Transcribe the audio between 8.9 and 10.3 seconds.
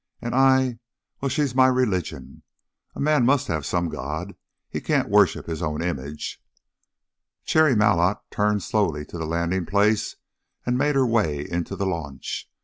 to the landing place